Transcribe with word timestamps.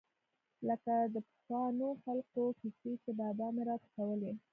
لکه 0.67 0.93
د 1.13 1.15
پخوانو 1.27 1.87
خلقو 2.03 2.43
کيسې 2.59 2.91
چې 3.03 3.09
بابا 3.21 3.47
مې 3.55 3.63
راته 3.69 3.87
کولې. 3.95 4.31